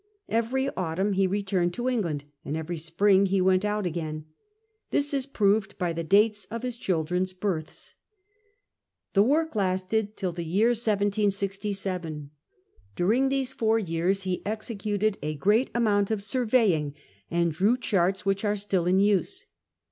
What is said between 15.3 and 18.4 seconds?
great amount of surveying, and drew charts